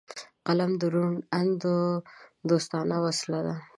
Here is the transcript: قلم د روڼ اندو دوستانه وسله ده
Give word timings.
قلم 0.47 0.71
د 0.81 0.83
روڼ 0.93 1.13
اندو 1.39 1.75
دوستانه 2.49 2.95
وسله 3.05 3.39
ده 3.47 3.55